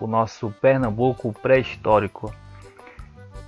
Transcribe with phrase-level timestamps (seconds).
[0.00, 2.32] o nosso Pernambuco pré-histórico.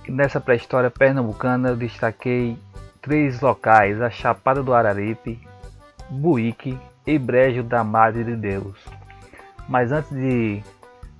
[0.07, 2.57] Nessa pré-história pernambucana eu destaquei
[3.01, 5.39] três locais: a Chapada do Araripe,
[6.09, 8.77] Buíque e Brejo da Madre de Deus.
[9.67, 10.61] Mas antes de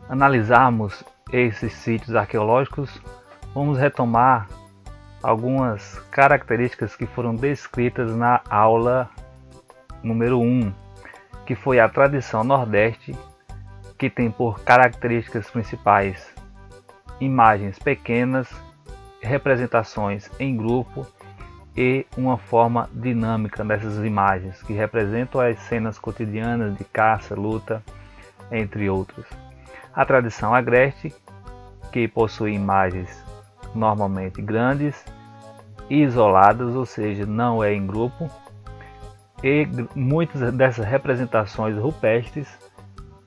[0.08, 3.02] analisarmos esses sítios arqueológicos,
[3.54, 4.48] vamos retomar
[5.22, 9.10] algumas características que foram descritas na aula
[10.04, 10.74] número 1,
[11.46, 13.16] que foi a tradição nordeste,
[14.04, 16.36] que tem por características principais
[17.22, 18.50] imagens pequenas,
[19.22, 21.08] representações em grupo
[21.74, 27.82] e uma forma dinâmica dessas imagens, que representam as cenas cotidianas de caça, luta,
[28.52, 29.26] entre outros.
[29.96, 31.16] A tradição agreste,
[31.90, 33.24] que possui imagens
[33.74, 35.02] normalmente grandes,
[35.90, 38.30] isoladas, ou seja, não é em grupo,
[39.42, 39.66] e
[39.96, 42.63] muitas dessas representações rupestres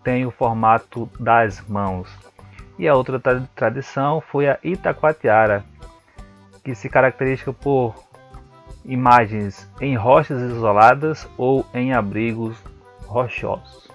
[0.07, 2.09] têm o formato das mãos.
[2.79, 3.21] E a outra
[3.57, 5.65] tradição foi a Itacoatiara,
[6.63, 7.93] que se caracteriza por
[8.85, 12.57] imagens em rochas isoladas ou em abrigos
[13.05, 13.91] rochosos.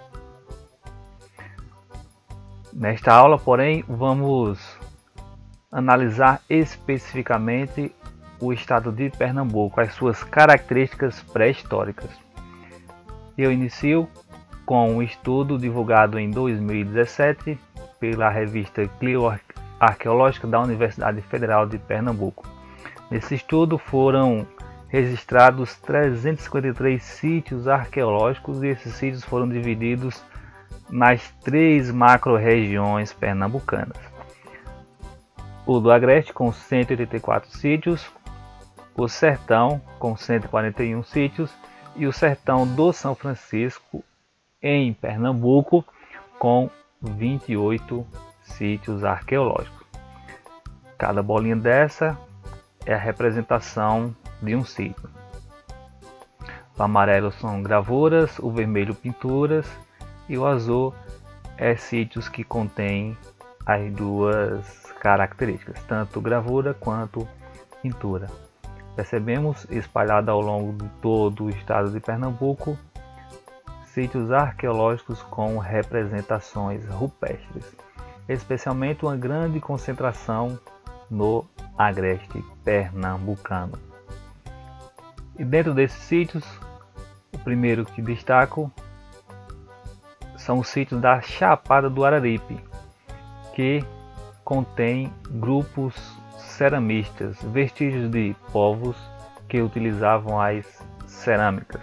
[2.73, 4.59] Nesta aula, porém, vamos
[5.72, 7.95] analisar especificamente
[8.38, 12.09] o estado de Pernambuco, as suas características pré-históricas.
[13.38, 14.09] Eu inicio
[14.72, 17.59] com um estudo divulgado em 2017
[18.00, 19.23] pela revista Clio
[19.78, 22.47] Arqueológica da Universidade Federal de Pernambuco.
[23.11, 24.47] Nesse estudo foram
[24.88, 30.23] registrados 353 sítios arqueológicos e esses sítios foram divididos
[30.89, 33.97] nas três macro-regiões pernambucanas.
[35.66, 38.09] O do Agreste com 184 sítios,
[38.95, 41.53] o Sertão, com 141 sítios,
[41.94, 44.02] e o Sertão do São Francisco,
[44.61, 45.83] em Pernambuco,
[46.37, 46.69] com
[47.01, 48.05] 28
[48.43, 49.87] sítios arqueológicos.
[50.97, 52.17] Cada bolinha dessa
[52.85, 55.09] é a representação de um sítio.
[56.77, 59.67] O amarelo são gravuras, o vermelho pinturas
[60.27, 60.94] e o azul
[61.57, 63.17] é sítios que contêm
[63.66, 67.27] as duas características, tanto gravura quanto
[67.81, 68.27] pintura.
[68.95, 72.77] Percebemos espalhado ao longo de todo o estado de Pernambuco
[73.94, 77.75] sítios arqueológicos com representações rupestres,
[78.28, 80.57] especialmente uma grande concentração
[81.09, 81.46] no
[81.78, 83.78] agreste pernambucano.
[85.38, 86.44] E dentro desses sítios,
[87.34, 88.72] o primeiro que destaco
[90.38, 92.59] são os sítios da Chapada do Araripe,
[93.53, 93.84] que
[94.44, 95.94] contém grupos
[96.38, 98.96] ceramistas, vestígios de povos
[99.47, 100.66] que utilizavam as
[101.06, 101.81] cerâmicas.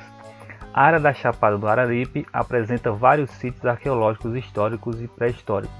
[0.78, 5.74] A área da Chapada do Araripe apresenta vários sítios arqueológicos históricos e pré-históricos,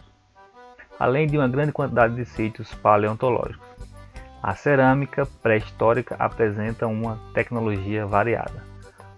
[0.99, 3.65] além de uma grande quantidade de sítios paleontológicos.
[4.43, 8.65] A cerâmica pré-histórica apresenta uma tecnologia variada.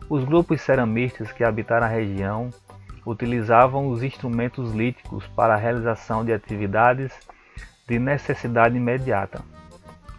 [0.07, 2.51] Os grupos ceramistas que habitaram a região
[3.07, 7.11] utilizavam os instrumentos líticos para a realização de atividades
[7.89, 9.43] de necessidade imediata,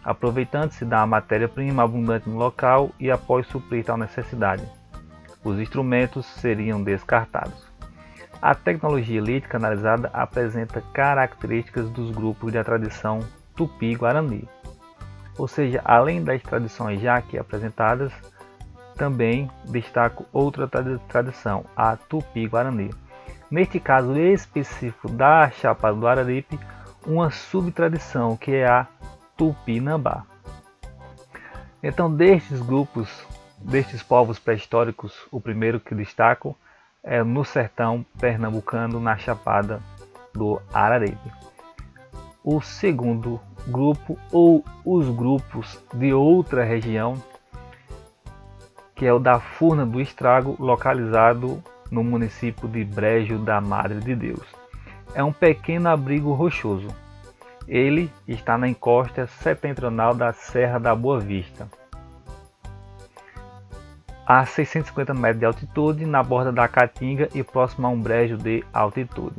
[0.02, 4.81] aproveitando-se da matéria-prima abundante no local e após suprir tal necessidade.
[5.44, 7.70] Os instrumentos seriam descartados.
[8.40, 13.20] A tecnologia lítica analisada apresenta características dos grupos da tradição
[13.54, 14.48] tupi-guarani.
[15.38, 18.12] Ou seja, além das tradições já aqui apresentadas,
[18.96, 20.68] também destaco outra
[21.08, 22.90] tradição, a tupi-guarani.
[23.50, 26.58] Neste caso específico da Chapada do Araripe,
[27.06, 28.86] uma subtradição que é a
[29.36, 30.24] Tupinambá.
[31.82, 33.08] Então, destes grupos,
[33.64, 36.56] destes povos pré-históricos, o primeiro que destaco
[37.02, 39.80] é no sertão pernambucano, na Chapada
[40.34, 41.32] do Araripe.
[42.44, 47.14] O segundo grupo, ou os grupos de outra região,
[48.94, 54.14] que é o da Furna do Estrago, localizado no município de Brejo da Madre de
[54.14, 54.62] Deus
[55.14, 56.88] é um pequeno abrigo rochoso.
[57.68, 61.68] Ele está na encosta setentrional da Serra da Boa Vista,
[64.26, 68.64] a 650 metros de altitude, na borda da Caatinga e próximo a um brejo de
[68.72, 69.36] altitude.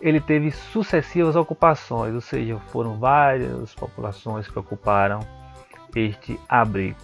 [0.00, 5.20] Ele teve sucessivas ocupações, ou seja, foram várias populações que ocuparam
[5.94, 6.98] este abrigo,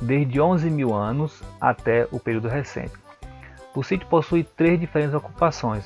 [0.00, 2.92] desde 11 mil anos até o período recente.
[3.74, 5.84] O sítio possui três diferentes ocupações,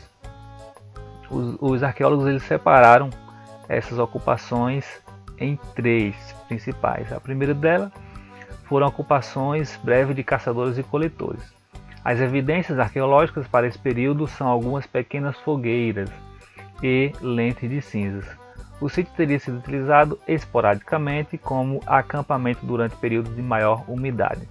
[1.31, 3.11] os, os arqueólogos eles separaram
[3.69, 4.85] essas ocupações
[5.39, 6.15] em três
[6.49, 7.13] principais.
[7.13, 7.91] A primeira delas
[8.65, 11.43] foram ocupações breves de caçadores e coletores.
[12.05, 16.11] As evidências arqueológicas para esse período são algumas pequenas fogueiras
[16.83, 18.27] e lentes de cinzas.
[18.81, 24.47] O sítio teria sido utilizado esporadicamente como acampamento durante períodos de maior umidade.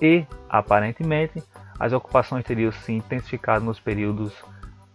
[0.00, 1.42] E, aparentemente,
[1.80, 4.32] as ocupações teriam se intensificado nos períodos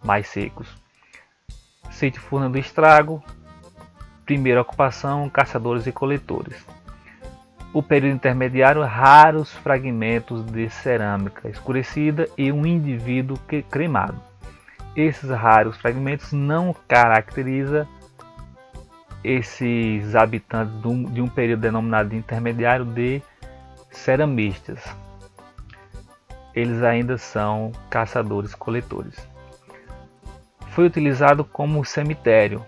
[0.02, 0.68] mais secos.
[1.90, 3.22] Sítio Furna do Estrago,
[4.24, 6.64] primeira ocupação, caçadores e coletores.
[7.72, 13.38] O período intermediário, raros fragmentos de cerâmica escurecida e um indivíduo
[13.70, 14.20] cremado.
[14.96, 17.86] Esses raros fragmentos não caracteriza
[19.22, 20.74] esses habitantes
[21.12, 23.22] de um período denominado intermediário de
[23.90, 24.82] ceramistas.
[26.52, 29.14] Eles ainda são caçadores-coletores.
[30.70, 32.66] Foi utilizado como cemitério.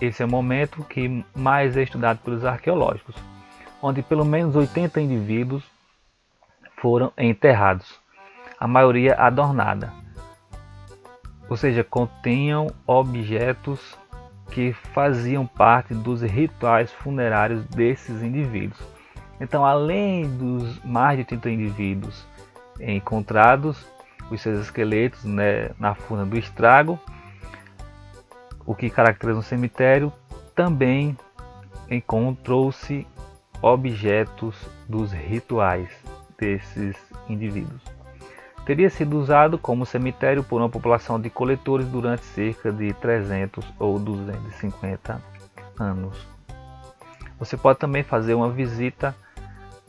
[0.00, 3.14] Esse é o momento que mais é estudado pelos arqueológicos,
[3.82, 5.64] onde pelo menos 80 indivíduos
[6.80, 8.00] foram enterrados,
[8.58, 9.92] a maioria adornada,
[11.48, 13.98] ou seja, continham objetos
[14.50, 18.80] que faziam parte dos rituais funerários desses indivíduos.
[19.40, 22.26] Então, além dos mais de 30 indivíduos
[22.78, 23.86] encontrados,
[24.30, 26.98] os seus esqueletos né, na furna do estrago,
[28.66, 30.12] o que caracteriza um cemitério,
[30.54, 31.16] também
[31.90, 33.06] encontrou-se
[33.62, 34.56] objetos
[34.88, 35.88] dos rituais
[36.38, 36.96] desses
[37.28, 38.00] indivíduos
[38.70, 43.98] teria sido usado como cemitério por uma população de coletores durante cerca de 300 ou
[43.98, 45.20] 250
[45.76, 46.28] anos.
[47.36, 49.12] Você pode também fazer uma visita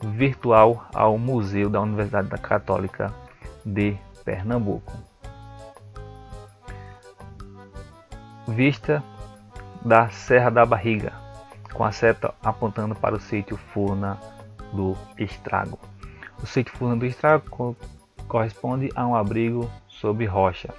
[0.00, 3.14] virtual ao Museu da Universidade Católica
[3.64, 4.92] de Pernambuco.
[8.48, 9.00] Vista
[9.84, 11.12] da Serra da Barriga,
[11.72, 14.18] com a seta apontando para o sítio Furna
[14.72, 15.78] do Estrago.
[16.42, 17.76] O sítio Furna do Estrago
[18.26, 20.72] corresponde a um abrigo sob rocha.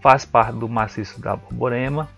[0.00, 2.08] Faz parte do maciço da Borborema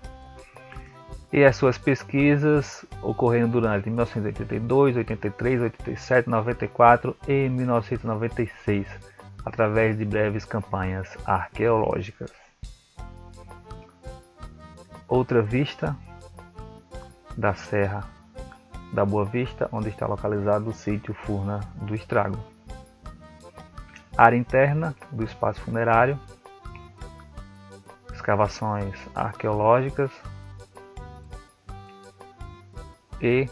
[1.33, 8.87] e as suas pesquisas ocorreram durante 1982, 83, 87, 94 e 1996,
[9.45, 12.31] através de breves campanhas arqueológicas.
[15.09, 15.97] Outra vista
[17.37, 18.05] da Serra
[18.93, 22.39] da Boa Vista, onde está localizado o sítio Furna do Estrago
[24.17, 26.19] área interna do espaço funerário,
[28.13, 30.11] escavações arqueológicas
[33.21, 33.49] e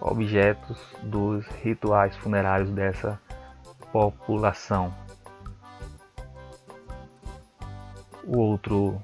[0.00, 3.20] objetos dos rituais funerários dessa
[3.92, 4.94] população.
[8.24, 9.00] O outro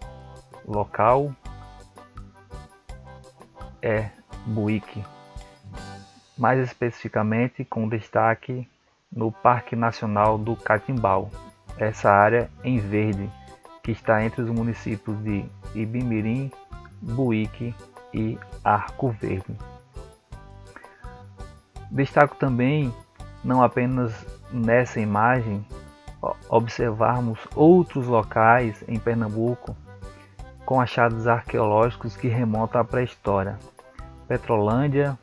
[0.67, 1.34] local
[3.84, 4.10] é
[4.46, 5.04] Buíque,
[6.38, 8.66] mais especificamente com destaque
[9.12, 11.31] no Parque Nacional do Catimbau,
[11.76, 13.31] essa área em verde
[13.82, 15.44] que está entre os municípios de
[15.75, 16.50] Ibimirim,
[17.02, 17.75] Buíque
[18.14, 19.54] e Arco Verde.
[21.90, 22.92] Destaco também,
[23.44, 25.64] não apenas nessa imagem,
[26.48, 29.76] observarmos outros locais em Pernambuco
[30.64, 33.58] com achados arqueológicos que remontam à pré-história.
[34.26, 35.18] Petrolândia,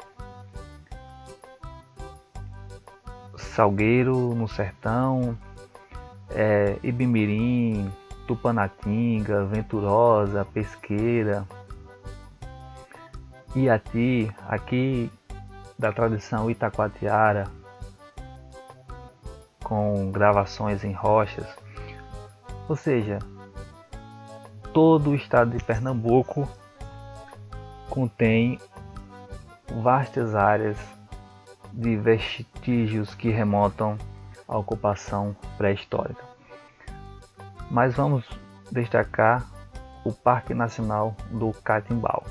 [3.36, 5.38] Salgueiro no Sertão,
[6.30, 7.92] é, Ibimirim,
[8.28, 11.46] Tupanatinga, Venturosa, Pesqueira,
[13.56, 15.12] Iati, aqui
[15.78, 17.48] da tradição Itacoatiara,
[19.64, 21.48] com gravações em rochas.
[22.70, 23.20] Ou seja,
[24.72, 26.48] todo o estado de Pernambuco
[27.90, 28.58] contém
[29.80, 30.78] vastas áreas
[31.72, 33.98] de vestígios que remontam
[34.48, 36.24] à ocupação pré-histórica.
[37.70, 38.28] Mas vamos
[38.72, 39.46] destacar
[40.04, 42.26] o Parque Nacional do Catimbau.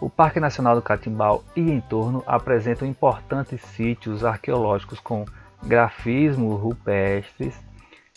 [0.00, 5.24] O Parque Nacional do Catimbau e entorno apresentam importantes sítios arqueológicos com
[5.62, 7.58] grafismos rupestres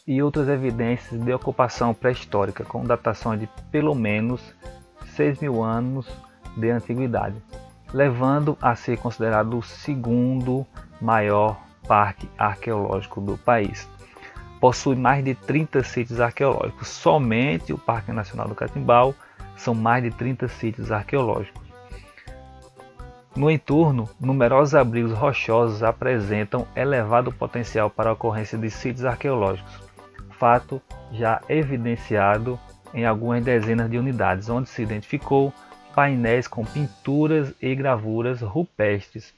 [0.06, 4.42] e outras evidências de ocupação pré-histórica com datações de pelo menos
[5.16, 6.08] 6 mil anos
[6.58, 7.42] de antiguidade
[7.94, 10.66] levando a ser considerado o segundo
[11.00, 13.90] maior parque arqueológico do país.
[14.60, 16.88] Possui mais de 30 sítios arqueológicos.
[16.88, 19.16] Somente o Parque Nacional do Catimbau
[19.58, 21.62] são mais de 30 sítios arqueológicos.
[23.36, 29.72] No entorno, numerosos abrigos rochosos apresentam elevado potencial para a ocorrência de sítios arqueológicos,
[30.32, 30.82] fato
[31.14, 32.60] já evidenciado
[32.94, 35.54] em algumas dezenas de unidades, onde se identificou
[35.96, 39.34] painéis com pinturas e gravuras rupestres,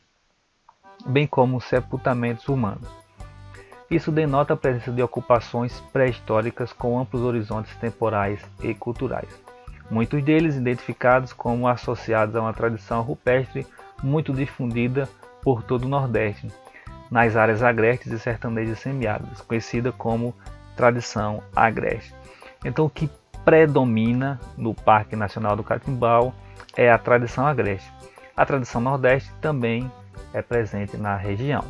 [1.06, 2.88] bem como sepultamentos humanos.
[3.90, 9.30] Isso denota a presença de ocupações pré-históricas com amplos horizontes temporais e culturais.
[9.90, 13.68] muitos deles identificados como associados a uma tradição rupestre
[14.02, 15.08] muito difundida
[15.42, 16.48] por todo o Nordeste,
[17.12, 20.34] nas áreas agrestes e sertanejas semiáridas, conhecida como
[20.76, 22.14] tradição agreste.
[22.66, 23.10] Então, o que
[23.44, 26.34] predomina no Parque Nacional do Catimbau
[26.76, 27.92] é a tradição agreste.
[28.36, 29.92] A tradição nordeste também
[30.34, 31.64] é presente na região.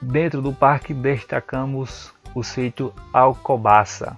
[0.00, 4.16] Dentro do parque destacamos o sítio Alcobaça.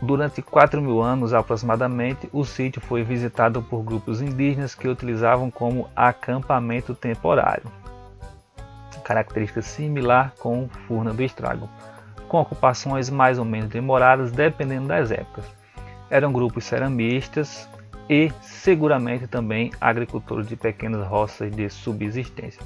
[0.00, 5.88] Durante 4 mil anos aproximadamente, o sítio foi visitado por grupos indígenas que utilizavam como
[5.94, 7.70] acampamento temporário.
[9.04, 11.68] Característica similar com Furna do Estrago,
[12.32, 15.44] com ocupações mais ou menos demoradas dependendo das épocas.
[16.08, 17.68] Eram grupos ceramistas
[18.08, 22.62] e seguramente também agricultores de pequenas roças de subsistência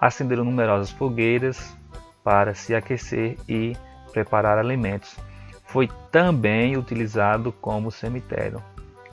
[0.00, 1.76] acenderam numerosas fogueiras
[2.22, 3.76] para se aquecer e
[4.12, 5.16] preparar alimentos.
[5.64, 8.62] Foi também utilizado como cemitério.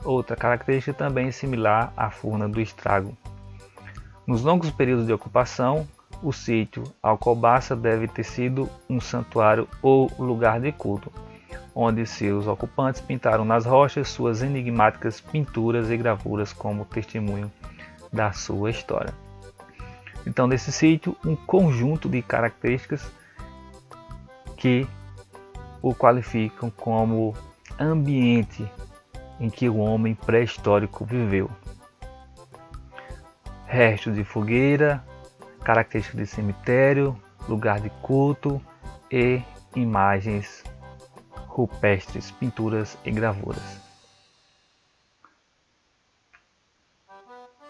[0.04, 3.16] Outra característica também similar à furna do estrago.
[4.26, 5.86] Nos longos períodos de ocupação,
[6.22, 11.12] o sítio Alcobaça deve ter sido um santuário ou lugar de culto,
[11.74, 17.50] onde seus ocupantes pintaram nas rochas suas enigmáticas pinturas e gravuras como testemunho
[18.12, 19.12] da sua história.
[20.26, 23.08] Então, nesse sítio, um conjunto de características
[24.56, 24.86] que
[25.80, 27.34] o qualificam como
[27.78, 28.68] ambiente
[29.38, 31.50] em que o homem pré-histórico viveu.
[33.66, 35.04] Restos de fogueira,
[35.66, 38.62] características de cemitério, lugar de culto
[39.10, 39.42] e
[39.74, 40.62] imagens
[41.48, 43.80] rupestres, pinturas e gravuras.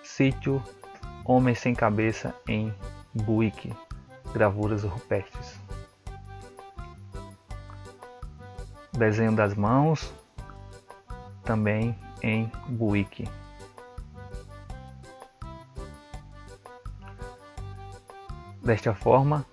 [0.02, 0.62] Sítio
[1.24, 2.72] Homem sem cabeça em
[3.14, 3.74] Buíque,
[4.30, 5.58] gravuras rupestres.
[8.92, 10.12] Desenho das mãos,
[11.42, 13.26] também em Buíque.
[18.66, 19.46] Desta forma,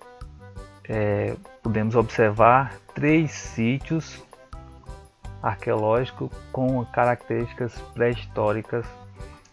[0.88, 4.20] é, podemos observar três sítios
[5.40, 8.84] arqueológicos com características pré-históricas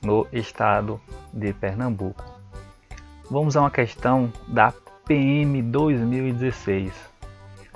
[0.02, 1.00] no estado
[1.32, 2.24] de Pernambuco.
[3.30, 4.74] Vamos a uma questão da
[5.06, 6.92] PM 2016.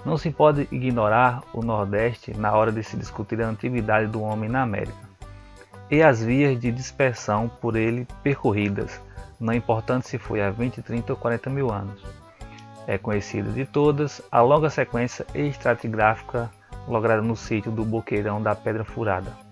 [0.03, 4.49] Não se pode ignorar o Nordeste na hora de se discutir a antiguidade do homem
[4.49, 5.07] na América
[5.91, 8.99] e as vias de dispersão por ele percorridas,
[9.39, 12.03] não importante se foi há 20, 30 ou 40 mil anos.
[12.87, 16.49] É conhecida de todas a longa sequência estratigráfica
[16.87, 19.45] lograda no sítio do Boqueirão da Pedra Furada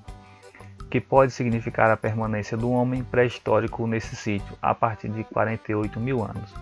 [0.94, 6.24] que pode significar a permanência do homem pré-histórico nesse sítio a partir de 48 mil
[6.24, 6.54] anos.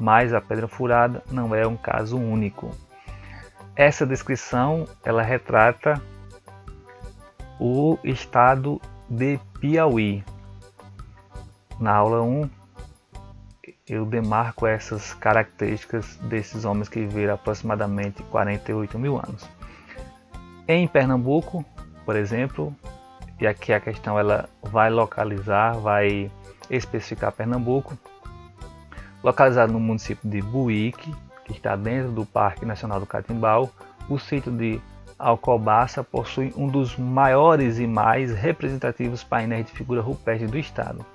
[0.00, 2.68] Mas a Pedra Furada não é um caso único.
[3.76, 6.02] Essa descrição ela retrata
[7.60, 10.24] o estado de Piauí.
[11.78, 12.50] Na aula 1,
[13.88, 19.48] eu demarco essas características desses homens que viveram aproximadamente 48 mil anos.
[20.66, 21.64] Em Pernambuco,
[22.04, 22.74] por exemplo,
[23.40, 26.30] e aqui a questão ela vai localizar, vai
[26.68, 27.96] especificar Pernambuco,
[29.22, 31.14] localizado no município de Buíque,
[31.44, 33.70] que está dentro do Parque Nacional do Catimbau,
[34.08, 34.80] o sítio de
[35.18, 41.06] Alcobaça possui um dos maiores e mais representativos painéis de figura rupestre do estado,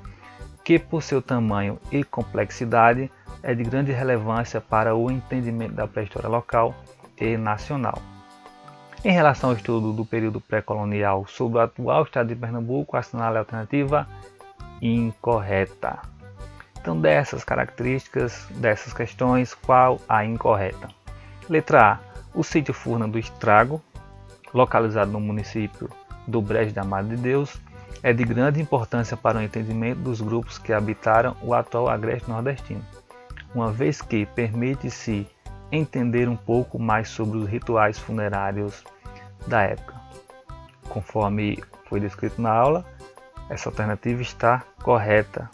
[0.64, 3.12] que por seu tamanho e complexidade
[3.44, 6.76] é de grande relevância para o entendimento da pré-história local
[7.20, 7.98] e nacional.
[9.04, 13.40] Em relação ao estudo do período pré-colonial sobre o atual estado de Pernambuco, assinale a
[13.40, 14.08] alternativa
[14.80, 16.00] incorreta.
[16.80, 20.90] Então, dessas características, dessas questões, qual a incorreta?
[21.50, 22.00] Letra A.
[22.34, 23.82] O sítio Furna do Estrago,
[24.54, 25.90] localizado no município
[26.26, 27.60] do Brejo da Madre de Deus,
[28.04, 32.84] é de grande importância para o entendimento dos grupos que habitaram o atual agreste nordestino,
[33.54, 35.28] uma vez que permite-se
[35.72, 38.84] entender um pouco mais sobre os rituais funerários
[39.48, 39.96] da época.
[40.90, 42.86] Conforme foi descrito na aula,
[43.50, 45.50] essa alternativa está correta,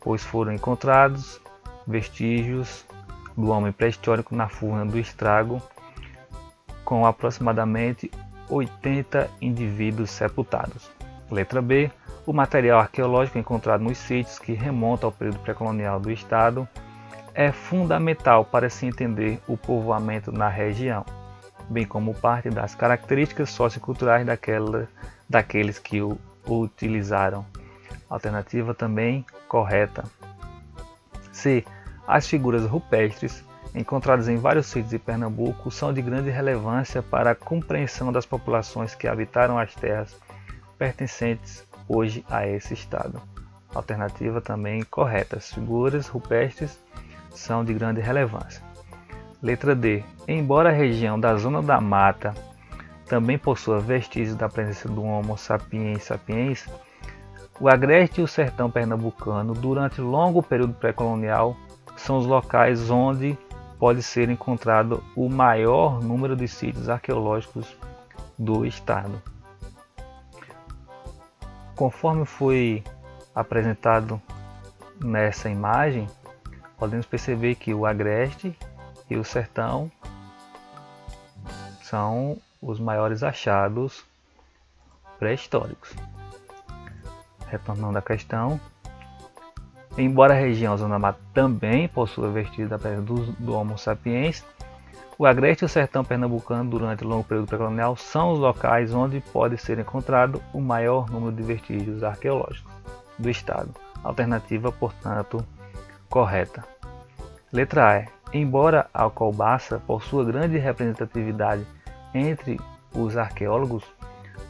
[0.00, 1.40] pois foram encontrados
[1.86, 2.86] vestígios
[3.36, 5.62] do homem pré-histórico na furna do estrago,
[6.84, 8.10] com aproximadamente
[8.48, 10.97] 80 indivíduos sepultados.
[11.30, 11.90] Letra B.
[12.26, 16.68] O material arqueológico encontrado nos sítios que remonta ao período pré-colonial do estado
[17.34, 21.06] é fundamental para se entender o povoamento na região,
[21.68, 24.88] bem como parte das características socioculturais daquela,
[25.28, 27.46] daqueles que o, utilizaram.
[28.10, 30.04] Alternativa também correta.
[31.32, 31.64] C.
[32.06, 33.44] As figuras rupestres
[33.74, 38.94] encontrados em vários sítios de Pernambuco, são de grande relevância para a compreensão das populações
[38.94, 40.16] que habitaram as terras
[40.78, 43.20] pertencentes hoje a esse estado.
[43.74, 45.36] Alternativa também correta.
[45.36, 46.78] As figuras rupestres
[47.30, 48.62] são de grande relevância.
[49.42, 50.02] Letra D.
[50.26, 52.34] Embora a região da Zona da Mata
[53.06, 56.66] também possua vestígios da presença do Homo sapiens sapiens,
[57.60, 61.56] o Agreste e o Sertão Pernambucano, durante longo período pré-colonial,
[61.96, 63.36] são os locais onde
[63.78, 67.76] pode ser encontrado o maior número de sítios arqueológicos
[68.38, 69.20] do estado.
[71.78, 72.82] Conforme foi
[73.32, 74.20] apresentado
[75.00, 76.08] nessa imagem,
[76.76, 78.58] podemos perceber que o Agreste
[79.08, 79.88] e o Sertão
[81.80, 84.04] são os maiores achados
[85.20, 85.94] pré-históricos.
[87.46, 88.60] Retornando à questão,
[89.96, 94.44] embora a região Zona Mata também possua vestígios da presença do, do Homo sapiens,
[95.18, 99.20] o Agreste e o Sertão Pernambucano, durante o longo período pré-colonial, são os locais onde
[99.20, 102.72] pode ser encontrado o maior número de vestígios arqueológicos
[103.18, 103.74] do Estado.
[104.04, 105.44] Alternativa, portanto,
[106.08, 106.64] correta.
[107.52, 108.18] Letra E.
[108.32, 111.66] Embora a Alcobaça possua grande representatividade
[112.14, 112.60] entre
[112.94, 113.82] os arqueólogos,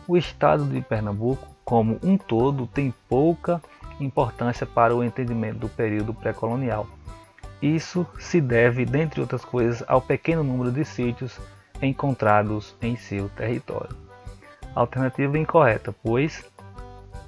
[0.07, 3.63] o Estado de Pernambuco, como um todo, tem pouca
[3.99, 6.87] importância para o entendimento do período pré-colonial
[7.61, 11.38] isso se deve, dentre outras coisas, ao pequeno número de sítios
[11.83, 13.97] encontrados em seu território.
[14.75, 16.45] Alternativa incorreta, pois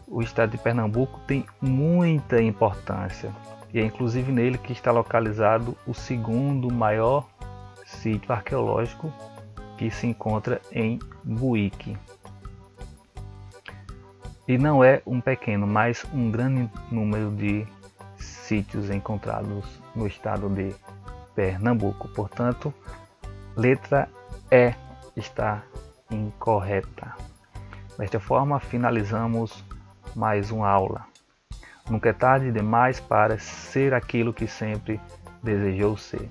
[0.07, 3.31] o estado de Pernambuco tem muita importância
[3.73, 7.29] e é inclusive nele que está localizado o segundo maior
[7.85, 9.13] sítio arqueológico
[9.79, 11.97] que se encontra em Buíque.
[14.47, 17.67] E não é um pequeno, mas um grande número de
[18.51, 19.65] sítios encontrados
[19.95, 20.75] no estado de
[21.37, 22.09] Pernambuco.
[22.09, 22.75] Portanto,
[23.57, 24.09] letra
[24.51, 24.75] E
[25.17, 25.63] está
[26.11, 27.15] incorreta.
[27.97, 29.65] Desta forma, finalizamos
[30.17, 31.07] mais uma aula.
[31.89, 35.01] Nunca é tarde demais para ser aquilo que sempre
[35.41, 36.29] desejou ser.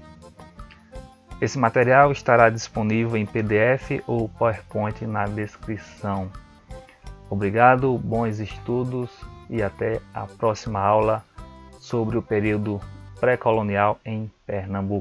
[1.39, 6.29] Esse material estará disponível em PDF ou PowerPoint na descrição.
[7.29, 9.09] Obrigado, bons estudos
[9.49, 11.23] e até a próxima aula
[11.79, 12.79] sobre o período
[13.19, 14.97] pré-colonial em Pernambuco.